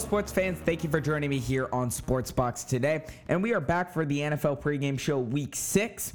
[0.00, 3.04] sports fans, thank you for joining me here on Sportsbox today.
[3.28, 6.12] And we are back for the NFL pregame show week six.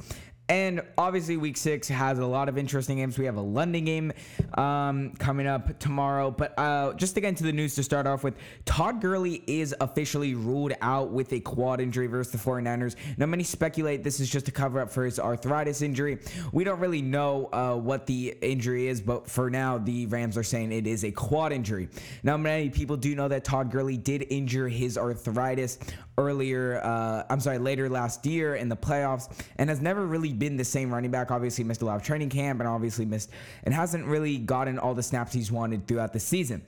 [0.51, 3.17] And obviously, week six has a lot of interesting games.
[3.17, 4.11] We have a London game
[4.55, 6.29] um, coming up tomorrow.
[6.29, 8.35] But uh, just to get into the news to start off with,
[8.65, 12.97] Todd Gurley is officially ruled out with a quad injury versus the 49ers.
[13.17, 16.17] Now, many speculate this is just a cover up for his arthritis injury.
[16.51, 20.43] We don't really know uh, what the injury is, but for now, the Rams are
[20.43, 21.87] saying it is a quad injury.
[22.23, 25.79] Now, many people do know that Todd Gurley did injure his arthritis
[26.27, 30.57] earlier, uh, I'm sorry, later last year in the playoffs and has never really been
[30.57, 31.31] the same running back.
[31.31, 33.29] Obviously, missed a lot of training camp and obviously missed
[33.63, 36.61] and hasn't really gotten all the snaps he's wanted throughout the season.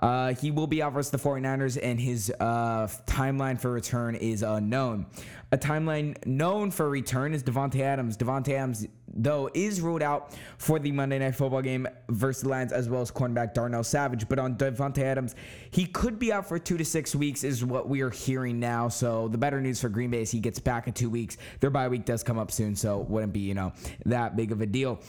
[0.00, 4.42] Uh, he will be out versus the 49ers, and his uh, timeline for return is
[4.42, 5.06] unknown.
[5.50, 8.18] A timeline known for return is Davante Adams.
[8.18, 12.70] Davante Adams, though, is ruled out for the Monday Night Football game versus the Lions,
[12.70, 14.28] as well as cornerback Darnell Savage.
[14.28, 15.34] But on Davante Adams,
[15.70, 18.88] he could be out for two to six weeks, is what we are hearing now.
[18.88, 21.38] So the better news for Green Bay is he gets back in two weeks.
[21.60, 23.72] Their bye week does come up soon, so it wouldn't be you know
[24.04, 25.00] that big of a deal.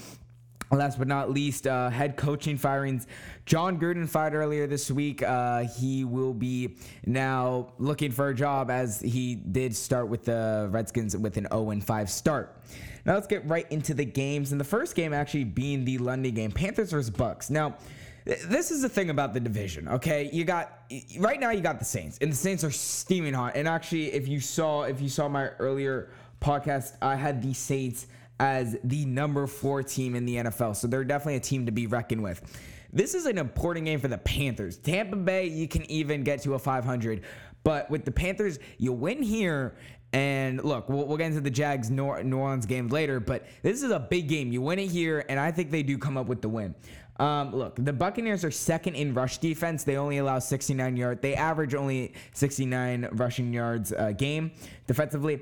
[0.71, 3.07] Last but not least, uh, head coaching firings.
[3.45, 5.23] John Gruden fired earlier this week.
[5.23, 6.75] Uh, he will be
[7.07, 11.79] now looking for a job as he did start with the Redskins with an 0
[11.79, 12.61] 5 start.
[13.03, 14.51] Now let's get right into the games.
[14.51, 17.49] And the first game actually being the London game, Panthers versus Bucs.
[17.49, 17.77] Now,
[18.25, 20.29] this is the thing about the division, okay?
[20.31, 20.83] You got
[21.17, 23.53] right now you got the Saints, and the Saints are steaming hot.
[23.55, 28.05] And actually, if you saw if you saw my earlier podcast, I had the Saints
[28.39, 30.75] as the number four team in the NFL.
[30.75, 32.41] So they're definitely a team to be reckoned with.
[32.91, 34.77] This is an important game for the Panthers.
[34.77, 37.23] Tampa Bay, you can even get to a 500.
[37.63, 39.75] But with the Panthers, you win here.
[40.11, 43.91] And look, we'll, we'll get into the Jags New Orleans game later, but this is
[43.91, 44.51] a big game.
[44.51, 46.73] You win it here, and I think they do come up with the win.
[47.19, 49.83] Um, look, the Buccaneers are second in rush defense.
[49.83, 51.21] They only allow 69 yards.
[51.21, 54.51] They average only 69 rushing yards a game
[54.87, 55.41] defensively.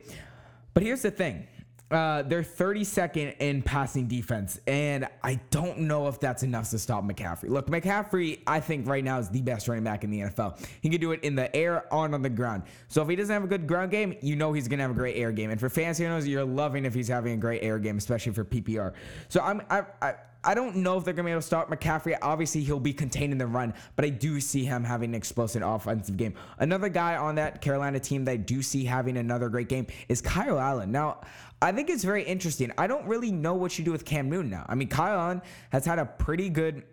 [0.73, 1.47] But here's the thing
[1.89, 7.03] uh, they're 32nd in passing defense, and I don't know if that's enough to stop
[7.03, 7.49] McCaffrey.
[7.49, 10.59] Look, McCaffrey, I think right now is the best running back in the NFL.
[10.81, 12.63] He can do it in the air, on on the ground.
[12.89, 14.95] So if he doesn't have a good ground game, you know he's gonna have a
[14.95, 15.49] great air game.
[15.49, 18.43] And for fantasy owners, you're loving if he's having a great air game, especially for
[18.43, 18.93] PPR.
[19.29, 20.15] So I'm I, I
[20.47, 22.17] I don't know if they're to be able to stop McCaffrey.
[22.21, 25.61] Obviously, he'll be contained in the run, but I do see him having an explosive
[25.61, 26.35] offensive game.
[26.57, 30.21] Another guy on that Carolina team that I do see having another great game is
[30.21, 30.89] Kyle Allen.
[30.89, 31.19] Now,
[31.61, 32.71] I think it's very interesting.
[32.77, 34.65] I don't really know what you do with Cam Newton now.
[34.69, 35.41] I mean, Kyle Allen
[35.73, 36.83] has had a pretty good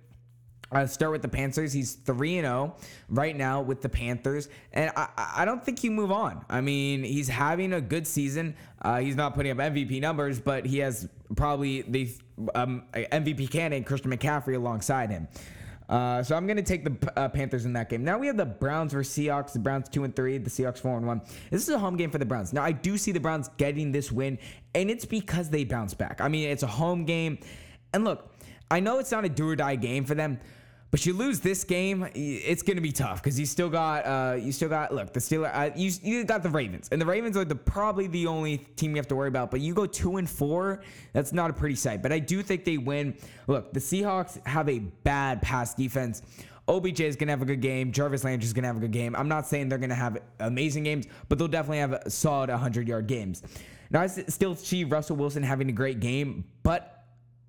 [0.73, 1.73] uh, start with the Panthers.
[1.73, 2.77] He's 3 0
[3.09, 4.49] right now with the Panthers.
[4.73, 6.45] And I, I don't think you move on.
[6.49, 8.57] I mean, he's having a good season.
[8.83, 12.13] Uh, he's not putting up MVP numbers, but he has probably the
[12.55, 15.29] um, MVP candidate, Christian McCaffrey, alongside him.
[15.89, 18.05] Uh, so I'm going to take the uh, Panthers in that game.
[18.05, 19.53] Now we have the Browns versus Seahawks.
[19.53, 20.39] The Browns two and three.
[20.39, 21.21] The Seahawks four and one.
[21.51, 22.53] This is a home game for the Browns.
[22.53, 24.39] Now I do see the Browns getting this win,
[24.75, 26.21] and it's because they bounce back.
[26.21, 27.39] I mean, it's a home game,
[27.93, 28.34] and look,
[28.71, 30.41] I know it's not a do or die game for them,
[30.95, 34.37] but you lose this game, it's going to be tough because you still got uh,
[34.37, 35.51] you still got look the Steelers.
[35.53, 38.93] Uh, you you got the Ravens, and the Ravens are the probably the only team
[38.93, 39.51] you have to worry about.
[39.51, 40.83] But you go two and four,
[41.13, 42.01] that's not a pretty sight.
[42.01, 43.17] But I do think they win.
[43.49, 46.23] Look, the Seahawks have a bad pass defense.
[46.69, 47.91] OBJ is going to have a good game.
[47.91, 49.17] Jarvis Landry is going to have a good game.
[49.17, 52.87] I'm not saying they're going to have amazing games, but they'll definitely have solid 100
[52.89, 53.43] yard games.
[53.91, 57.04] Now, I still see Russell Wilson having a great game, but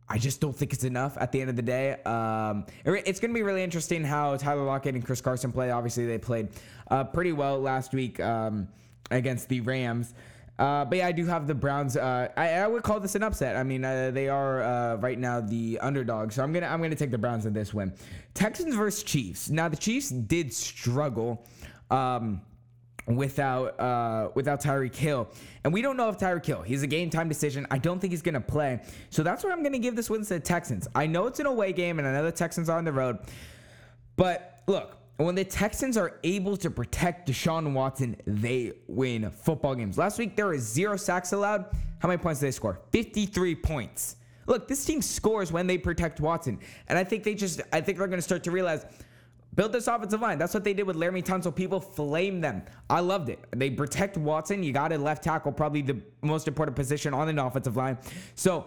[0.07, 1.93] I just don't think it's enough at the end of the day.
[2.03, 5.71] Um, it's going to be really interesting how Tyler Lockett and Chris Carson play.
[5.71, 6.49] Obviously, they played
[6.91, 8.67] uh, pretty well last week um,
[9.09, 10.13] against the Rams.
[10.57, 11.97] Uh, but yeah, I do have the Browns.
[11.97, 13.57] Uh, I, I, would call this an upset.
[13.57, 16.95] I mean, uh, they are uh, right now the underdog, so I'm gonna I'm gonna
[16.95, 17.91] take the Browns in this win.
[18.33, 19.49] Texans versus Chiefs.
[19.49, 21.45] Now the Chiefs did struggle.
[21.91, 22.41] Um,
[23.07, 25.27] without uh, without Tyreek Hill.
[25.63, 27.67] And we don't know if Tyreek Hill, he's a game time decision.
[27.69, 28.81] I don't think he's to play.
[29.09, 30.87] So that's where I'm to give this win to the Texans.
[30.95, 33.19] I know it's an away game and I know the Texans are on the road.
[34.15, 39.97] But look, when the Texans are able to protect Deshaun Watson, they win football games.
[39.97, 41.65] Last week there were zero sacks allowed.
[41.99, 42.79] How many points did they score?
[42.91, 44.17] 53 points.
[44.47, 46.59] Look, this team scores when they protect Watson.
[46.87, 48.85] And I think they just I think they're to start to realize
[49.55, 50.37] Build this offensive line.
[50.37, 51.55] That's what they did with Laremy Tunsil.
[51.55, 52.63] People flame them.
[52.89, 53.39] I loved it.
[53.55, 54.63] They protect Watson.
[54.63, 57.97] You got a left tackle, probably the most important position on an offensive line.
[58.35, 58.65] So,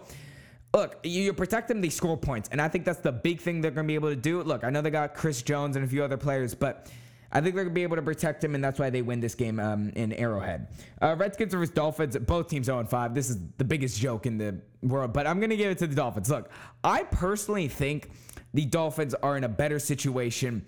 [0.73, 2.49] look, you protect them, they score points.
[2.51, 4.41] And I think that's the big thing they're going to be able to do.
[4.41, 6.89] Look, I know they got Chris Jones and a few other players, but
[7.31, 9.19] I think they're going to be able to protect him, and that's why they win
[9.19, 10.67] this game um, in Arrowhead.
[10.99, 13.13] Uh, Redskins versus Dolphins, both teams 0 5.
[13.13, 15.87] This is the biggest joke in the world, but I'm going to give it to
[15.87, 16.29] the Dolphins.
[16.29, 16.49] Look,
[16.83, 18.09] I personally think
[18.53, 20.65] the Dolphins are in a better situation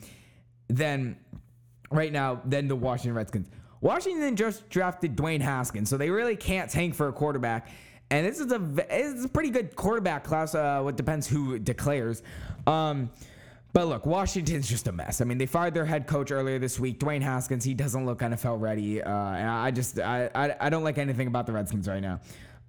[0.67, 1.17] than
[1.89, 3.49] right now than the Washington Redskins.
[3.81, 7.69] Washington just drafted Dwayne Haskins, so they really can't tank for a quarterback.
[8.11, 10.53] And this is a it's a pretty good quarterback class.
[10.53, 12.21] Uh, it depends who declares.
[12.67, 13.09] Um,
[13.73, 15.21] but look, Washington's just a mess.
[15.21, 17.63] I mean, they fired their head coach earlier this week, Dwayne Haskins.
[17.63, 21.27] He doesn't look NFL ready, uh, and I just I, I I don't like anything
[21.27, 22.19] about the Redskins right now.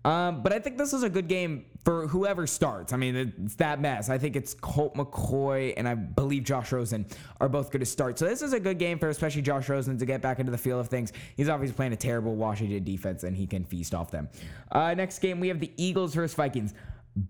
[0.04, 2.92] Um, but I think this is a good game for whoever starts.
[2.92, 4.08] I mean, it's that mess.
[4.08, 7.06] I think it's Colt McCoy and I believe Josh Rosen
[7.40, 8.18] are both going to start.
[8.18, 10.58] So this is a good game for especially Josh Rosen to get back into the
[10.58, 11.12] feel of things.
[11.36, 14.28] He's obviously playing a terrible Washington defense and he can feast off them.
[14.70, 16.74] Uh, next game, we have the Eagles versus Vikings.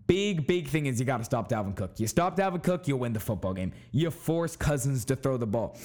[0.06, 1.98] Big, big thing is you got to stop Dalvin Cook.
[1.98, 3.72] You stop Dalvin Cook, you'll win the football game.
[3.90, 5.76] You force Cousins to throw the ball.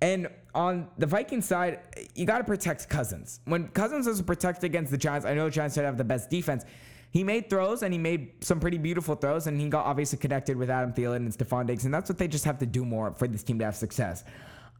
[0.00, 1.80] And on the Viking side,
[2.14, 3.40] you got to protect Cousins.
[3.44, 6.30] When Cousins is protected against the Giants, I know the Giants don't have the best
[6.30, 6.64] defense.
[7.10, 10.56] He made throws and he made some pretty beautiful throws, and he got obviously connected
[10.56, 13.12] with Adam Thielen and Stefon Diggs, and that's what they just have to do more
[13.12, 14.24] for this team to have success.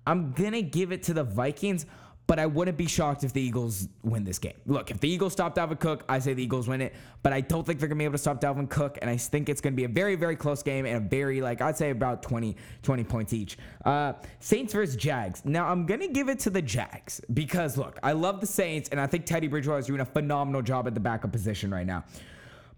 [0.07, 1.85] I'm gonna give it to the Vikings
[2.27, 4.55] but I wouldn't be shocked if the Eagles win this game.
[4.67, 7.41] Look, if the Eagles stop Dalvin Cook, I say the Eagles win it, but I
[7.41, 9.61] don't think they're going to be able to stop Dalvin Cook, and I think it's
[9.61, 12.23] going to be a very, very close game and a very, like, I'd say about
[12.23, 13.59] 20, 20 points each.
[13.85, 15.45] Uh, Saints versus Jags.
[15.45, 18.89] Now, I'm going to give it to the Jags because, look, I love the Saints,
[18.89, 21.87] and I think Teddy Bridgewater is doing a phenomenal job at the backup position right
[21.87, 22.05] now.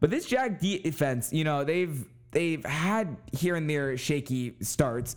[0.01, 5.17] But this Jag defense, you know, they've they've had here and there shaky starts.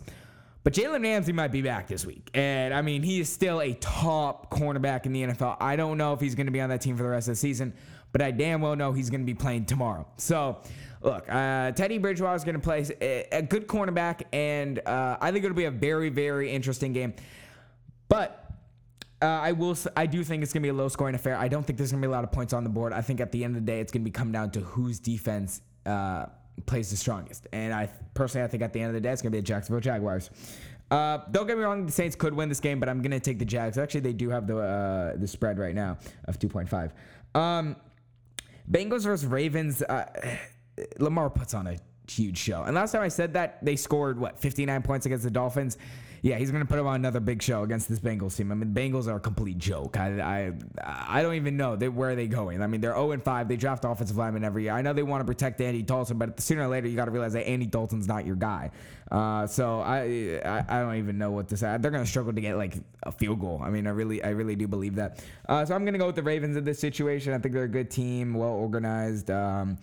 [0.64, 2.30] But Jalen Ramsey might be back this week.
[2.34, 5.56] And I mean, he is still a top cornerback in the NFL.
[5.60, 7.32] I don't know if he's going to be on that team for the rest of
[7.32, 7.74] the season,
[8.12, 10.06] but I damn well know he's going to be playing tomorrow.
[10.18, 10.58] So,
[11.00, 15.32] look, uh, Teddy Bridgewater is going to play a, a, good cornerback, and uh, I
[15.32, 17.14] think it'll be a very, very interesting game.
[18.08, 18.42] But
[19.20, 19.76] uh, I will.
[19.96, 21.36] I do think it's gonna be a low scoring affair.
[21.36, 22.92] I don't think there's gonna be a lot of points on the board.
[22.92, 24.98] I think at the end of the day, it's gonna be come down to whose
[24.98, 26.26] defense uh,
[26.66, 27.46] plays the strongest.
[27.52, 29.40] And I personally, I think at the end of the day, it's going to be
[29.40, 30.30] the Jacksonville Jaguars.
[30.90, 33.20] Uh, don't get me wrong, the Saints could win this game, but I'm going to
[33.20, 33.78] take the Jags.
[33.78, 35.96] Actually, they do have the uh, the spread right now
[36.26, 36.90] of 2.5.
[37.38, 37.76] Um,
[38.70, 39.82] Bengals versus Ravens.
[39.82, 40.36] Uh,
[40.98, 41.78] Lamar puts on a
[42.08, 42.62] huge show.
[42.62, 45.76] And last time I said that, they scored what 59 points against the Dolphins
[46.22, 48.52] yeah, he's going to put up on another big show against this Bengals team.
[48.52, 49.96] I mean, Bengals are a complete joke.
[49.96, 50.52] I I,
[51.18, 52.62] I don't even know they, where are they going.
[52.62, 53.48] I mean, they're 0 5.
[53.48, 54.72] They draft offensive linemen every year.
[54.72, 57.10] I know they want to protect Andy Dalton, but sooner or later you got to
[57.10, 58.70] realize that Andy Dalton's not your guy.
[59.10, 61.76] Uh, so I, I, I don't even know what to say.
[61.80, 63.60] They're going to struggle to get like a field goal.
[63.62, 65.24] I mean, I really I really do believe that.
[65.48, 67.32] Uh, so I'm going to go with the Ravens in this situation.
[67.32, 69.28] I think they're a good team, well organized.
[69.28, 69.76] Um,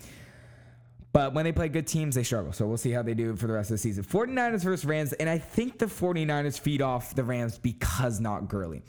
[1.12, 2.54] but when they play good teams, they struggle.
[2.54, 4.04] So we'll see how they do for the rest of the season.
[4.04, 5.14] 49ers versus Rams.
[5.14, 8.84] And I think the 49ers feed off the Rams because not Gurley.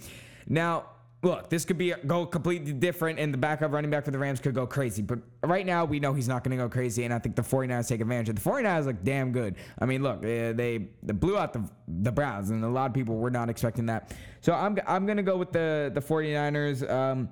[0.47, 0.85] Now,
[1.23, 4.41] look, this could be go completely different, and the backup running back for the Rams
[4.41, 5.03] could go crazy.
[5.03, 7.43] But right now, we know he's not going to go crazy, and I think the
[7.43, 8.35] 49ers take advantage.
[8.35, 9.57] The 49ers look damn good.
[9.79, 12.95] I mean, look, they, they, they blew out the, the Browns, and a lot of
[12.95, 14.13] people were not expecting that.
[14.43, 16.91] So I'm, I'm going to go with the, the 49ers.
[16.91, 17.31] Um,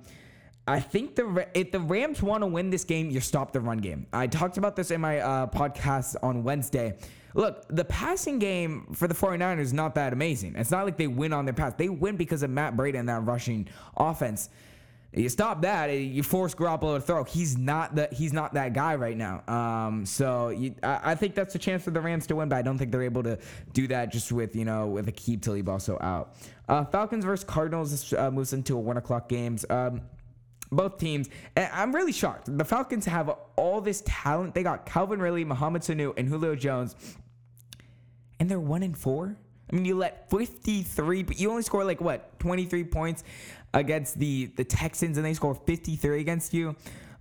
[0.69, 3.79] I think the if the Rams want to win this game, you stop the run
[3.79, 4.05] game.
[4.13, 6.95] I talked about this in my uh, podcast on Wednesday.
[7.33, 10.55] Look, the passing game for the 49ers is not that amazing.
[10.55, 11.73] It's not like they win on their pass.
[11.75, 13.67] They win because of Matt Breida and that rushing
[13.97, 14.49] offense.
[15.11, 17.23] You stop that, you force Garoppolo to throw.
[17.23, 18.13] He's not that.
[18.13, 19.41] He's not that guy right now.
[19.47, 22.57] Um, so you, I, I, think that's a chance for the Rams to win, but
[22.57, 23.39] I don't think they're able to
[23.73, 26.35] do that just with you know with Aqib Talib also out.
[26.67, 29.65] Uh, Falcons versus Cardinals uh, moves into a one o'clock games.
[29.71, 30.01] Um,
[30.71, 31.29] both teams.
[31.55, 32.57] And I'm really shocked.
[32.57, 34.53] The Falcons have all this talent.
[34.53, 36.95] They got Calvin Ridley, Mohamed Sanu, and Julio Jones,
[38.39, 39.35] and they're one in four.
[39.71, 43.23] I mean, you let 53, but you only score like what 23 points
[43.73, 46.75] against the the Texans, and they score 53 against you.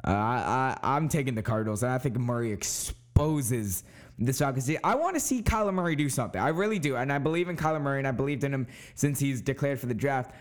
[0.06, 3.84] Uh, I, I'm taking the Cardinals, and I think Murray exposes
[4.18, 4.70] this Falcons.
[4.82, 6.40] I want to see Kyler Murray do something.
[6.40, 9.18] I really do, and I believe in Kyler Murray, and I believed in him since
[9.18, 10.32] he's declared for the draft.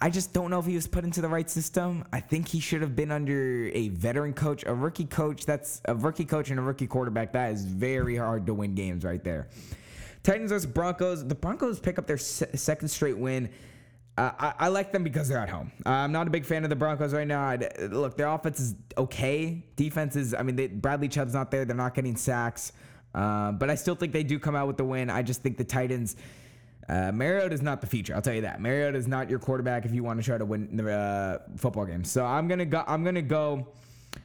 [0.00, 2.04] I just don't know if he was put into the right system.
[2.12, 5.46] I think he should have been under a veteran coach, a rookie coach.
[5.46, 7.32] That's a rookie coach and a rookie quarterback.
[7.32, 9.48] That is very hard to win games right there.
[10.22, 11.26] Titans versus Broncos.
[11.26, 13.50] The Broncos pick up their se- second straight win.
[14.16, 15.72] Uh, I, I, like them because they're at home.
[15.84, 17.48] Uh, I'm not a big fan of the Broncos right now.
[17.48, 19.64] I'd, look, their offense is okay.
[19.74, 21.64] Defense is, I mean, they, Bradley Chubb's not there.
[21.64, 22.72] They're not getting sacks.
[23.12, 25.10] Uh, but I still think they do come out with the win.
[25.10, 26.16] I just think the Titans
[26.88, 28.14] uh, Mariota is not the future.
[28.14, 28.60] I'll tell you that.
[28.60, 31.84] Mariota is not your quarterback if you want to try to win the uh, football
[31.84, 32.04] game.
[32.04, 32.84] So I'm gonna go.
[32.86, 33.66] I'm gonna go.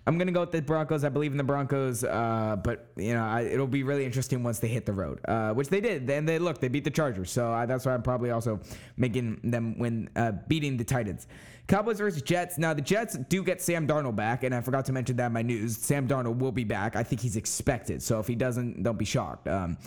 [0.06, 1.04] I'm gonna go with the Broncos.
[1.04, 4.60] I believe in the Broncos, uh, but you know I, it'll be really interesting once
[4.60, 6.10] they hit the road, uh, which they did.
[6.10, 8.60] And they look, they beat the Chargers, so I, that's why I'm probably also
[8.98, 11.28] making them win, uh, beating the Titans.
[11.68, 12.58] Cowboys versus Jets.
[12.58, 15.34] Now the Jets do get Sam Darnold back, and I forgot to mention that in
[15.34, 15.78] my news.
[15.78, 16.96] Sam Darnold will be back.
[16.96, 19.48] I think he's expected, so if he doesn't, don't be shocked.
[19.48, 19.78] Um,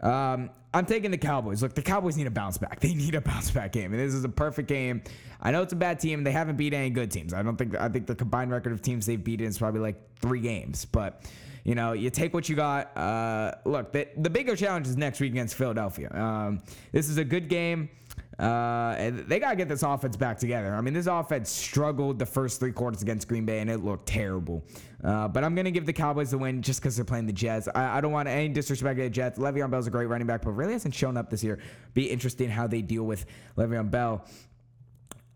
[0.00, 1.62] Um, I'm taking the Cowboys.
[1.62, 2.80] Look, the Cowboys need a bounce back.
[2.80, 5.02] They need a bounce back game, and this is a perfect game.
[5.40, 6.22] I know it's a bad team.
[6.22, 7.34] They haven't beat any good teams.
[7.34, 7.74] I don't think.
[7.76, 10.84] I think the combined record of teams they've beaten is probably like three games.
[10.84, 11.24] But
[11.64, 12.96] you know, you take what you got.
[12.96, 16.10] Uh, look, the, the bigger challenge is next week against Philadelphia.
[16.12, 17.90] Um, this is a good game.
[18.40, 20.74] Uh, they got to get this offense back together.
[20.74, 24.06] I mean, this offense struggled the first three quarters against Green Bay, and it looked
[24.06, 24.64] terrible.
[25.04, 27.34] Uh, but I'm going to give the Cowboys the win just because they're playing the
[27.34, 27.68] Jets.
[27.74, 29.38] I, I, don't want any disrespect to the Jets.
[29.38, 31.58] Le'Veon Bell's a great running back, but really hasn't shown up this year.
[31.92, 33.26] Be interesting how they deal with
[33.58, 34.24] Le'Veon Bell.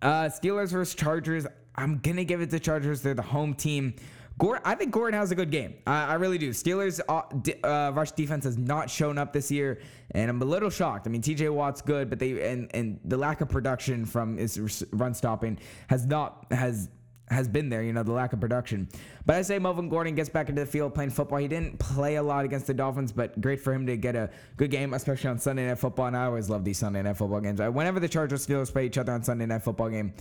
[0.01, 1.47] Uh, Steelers versus Chargers.
[1.77, 3.03] I'm going to give it to Chargers.
[3.03, 3.95] They're the home team.
[4.39, 5.75] Gordon, I think Gordon has a good game.
[5.87, 6.51] I, I really do.
[6.51, 10.71] Steelers uh, uh, rush defense has not shown up this year, and I'm a little
[10.71, 11.07] shocked.
[11.07, 11.49] I mean, T.J.
[11.51, 16.05] Watt's good, but they and and the lack of production from his run stopping has
[16.05, 16.89] not has
[17.29, 18.89] has been there, you know, the lack of production.
[19.25, 21.39] But I say Melvin Gordon gets back into the field playing football.
[21.39, 24.31] He didn't play a lot against the Dolphins, but great for him to get a
[24.57, 26.07] good game, especially on Sunday Night Football.
[26.09, 27.61] And I always love these Sunday Night Football games.
[27.61, 30.13] Whenever the Chargers Steelers play each other on Sunday Night Football game,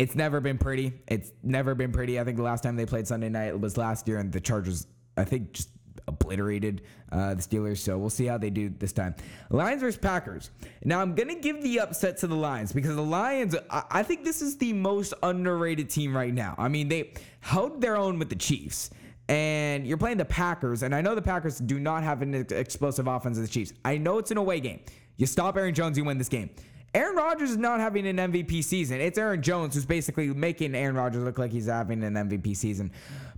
[0.00, 0.94] it's never been pretty.
[1.08, 2.18] It's never been pretty.
[2.18, 4.86] I think the last time they played Sunday night was last year, and the Chargers,
[5.18, 5.68] I think, just
[6.08, 6.80] obliterated
[7.12, 7.78] uh, the Steelers.
[7.78, 9.14] So we'll see how they do this time.
[9.50, 10.50] Lions versus Packers.
[10.84, 13.54] Now I'm gonna give the upset to the Lions because the Lions.
[13.68, 16.54] I, I think this is the most underrated team right now.
[16.56, 18.88] I mean, they held their own with the Chiefs
[19.28, 23.06] and you're playing the Packers, and I know the Packers do not have an explosive
[23.06, 23.74] offense as the Chiefs.
[23.84, 24.80] I know it's an away game.
[25.18, 26.48] You stop Aaron Jones, you win this game.
[26.94, 29.00] Aaron Rodgers is not having an MVP season.
[29.00, 32.90] It's Aaron Jones who's basically making Aaron Rodgers look like he's having an MVP season.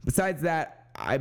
[0.04, 1.20] Besides that, I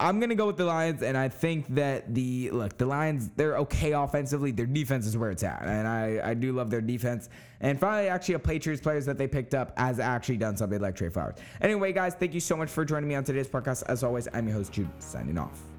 [0.00, 3.58] I'm gonna go with the Lions, and I think that the look the Lions they're
[3.58, 4.52] okay offensively.
[4.52, 7.28] Their defense is where it's at, and I I do love their defense.
[7.60, 10.94] And finally, actually, a Patriots players that they picked up has actually done something like
[10.94, 11.36] Trey Flowers.
[11.60, 13.82] Anyway, guys, thank you so much for joining me on today's podcast.
[13.88, 15.75] As always, I'm your host Jude, signing off.